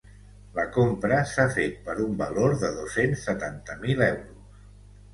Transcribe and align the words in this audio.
La 0.53 0.63
compra 0.77 1.19
s’ha 1.33 1.45
fet 1.59 1.77
per 1.91 1.97
un 2.07 2.17
valor 2.23 2.59
de 2.65 2.75
dos-cents 2.81 3.31
setanta 3.31 3.81
mil 3.87 4.07
euros. 4.11 4.61